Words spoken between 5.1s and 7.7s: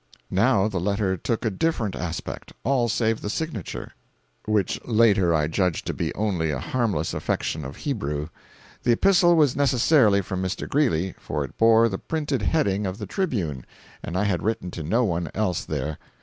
I judged to be only a harmless affectation